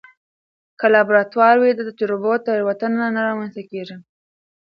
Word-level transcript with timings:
که 0.79 0.85
لابراتوار 0.93 1.55
وي، 1.59 1.71
د 1.75 1.81
تجربو 1.89 2.33
تېروتنه 2.45 3.05
نه 3.15 3.21
رامنځته 3.27 3.61
کېږي. 3.71 3.97